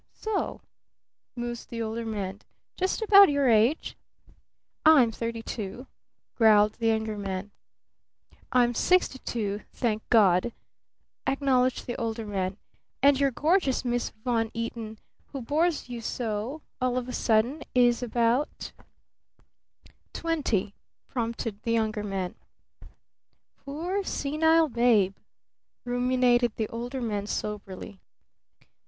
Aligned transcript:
"S 0.17 0.25
o?" 0.25 0.61
mused 1.35 1.69
the 1.69 1.79
Older 1.83 2.07
Man. 2.07 2.41
"Just 2.75 3.03
about 3.03 3.29
your 3.29 3.47
age?" 3.47 3.95
"I'm 4.83 5.11
thirty 5.11 5.43
two," 5.43 5.85
growled 6.35 6.73
the 6.79 6.87
Younger 6.87 7.19
Man. 7.19 7.51
"I'm 8.51 8.73
sixty 8.73 9.19
two, 9.19 9.61
thank 9.71 10.01
God!" 10.09 10.53
acknowledged 11.27 11.85
the 11.85 11.95
Older 11.97 12.25
Man. 12.25 12.57
"And 13.03 13.19
your 13.19 13.29
gorgeous 13.29 13.85
Miss 13.85 14.09
Von 14.09 14.49
Eaton 14.55 14.97
who 15.33 15.41
bores 15.43 15.87
you 15.87 16.01
so 16.01 16.63
all 16.81 16.97
of 16.97 17.07
a 17.07 17.13
sudden 17.13 17.61
is 17.75 18.01
about?" 18.01 18.71
"Twenty," 20.13 20.73
prompted 21.09 21.61
the 21.61 21.73
Younger 21.73 22.03
Man. 22.03 22.33
"Poor 23.55 24.03
senile 24.03 24.67
babe," 24.67 25.15
ruminated 25.85 26.53
the 26.55 26.67
Older 26.69 27.01
Man 27.01 27.27
soberly. 27.27 27.99